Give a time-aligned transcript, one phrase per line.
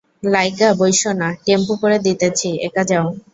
[0.33, 3.07] লাইজ্ঞা বইসো না, টেম্পু করে দিতেছি একা যাও।